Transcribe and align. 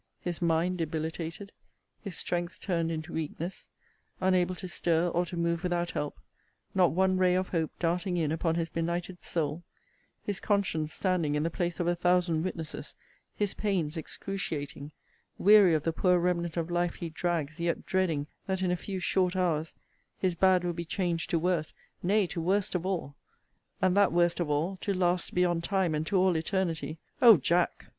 his 0.19 0.41
mind 0.41 0.79
debilitated; 0.79 1.51
his 2.01 2.17
strength 2.17 2.59
turned 2.59 2.89
into 2.91 3.13
weakness; 3.13 3.69
unable 4.19 4.55
to 4.55 4.67
stir 4.67 5.09
or 5.09 5.27
to 5.27 5.37
move 5.37 5.61
without 5.61 5.91
help; 5.91 6.19
not 6.73 6.91
one 6.91 7.19
ray 7.19 7.35
of 7.35 7.49
hope 7.49 7.69
darting 7.77 8.17
in 8.17 8.31
upon 8.31 8.55
his 8.55 8.67
benighted 8.67 9.21
soul; 9.21 9.61
his 10.23 10.39
conscience 10.39 10.91
standing 10.91 11.35
in 11.35 11.43
the 11.43 11.51
place 11.51 11.79
of 11.79 11.85
a 11.85 11.93
thousand 11.93 12.41
witnesses; 12.43 12.95
his 13.35 13.53
pains 13.53 13.95
excruciating; 13.95 14.91
weary 15.37 15.75
of 15.75 15.83
the 15.83 15.93
poor 15.93 16.17
remnant 16.17 16.57
of 16.57 16.71
life 16.71 16.95
he 16.95 17.09
drags, 17.09 17.59
yet 17.59 17.85
dreading, 17.85 18.25
that, 18.47 18.63
in 18.63 18.71
a 18.71 18.75
few 18.75 18.99
short 18.99 19.35
hours, 19.35 19.75
his 20.17 20.33
bad 20.33 20.63
will 20.63 20.73
be 20.73 20.83
changed 20.83 21.29
to 21.29 21.37
worse, 21.37 21.75
nay, 22.01 22.25
to 22.25 22.41
worst 22.41 22.73
of 22.73 22.87
all; 22.87 23.15
and 23.83 23.95
that 23.95 24.11
worst 24.11 24.39
of 24.39 24.49
all, 24.49 24.77
to 24.77 24.95
last 24.95 25.35
beyond 25.35 25.63
time 25.63 25.93
and 25.93 26.07
to 26.07 26.17
all 26.17 26.35
eternity; 26.35 26.97
O 27.21 27.37
Jack! 27.37 27.85